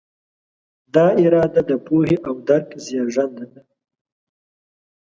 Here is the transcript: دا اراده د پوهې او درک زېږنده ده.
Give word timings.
دا 0.93 1.05
اراده 1.23 1.61
د 1.69 1.71
پوهې 1.85 2.17
او 2.27 2.35
درک 2.47 2.69
زېږنده 2.85 3.45
ده. 3.53 3.61